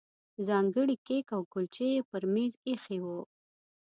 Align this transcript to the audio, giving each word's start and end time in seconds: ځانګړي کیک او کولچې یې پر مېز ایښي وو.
ځانګړي 0.47 0.95
کیک 1.07 1.27
او 1.35 1.41
کولچې 1.51 1.85
یې 1.93 2.01
پر 2.09 2.23
مېز 2.33 2.53
ایښي 2.67 2.97
وو. 3.03 3.19